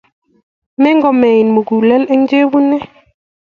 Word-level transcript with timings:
Mengomein 0.83 1.47
muguleldo 1.55 2.09
eng' 2.13 2.27
chei 2.29 2.45
bune. 2.51 2.77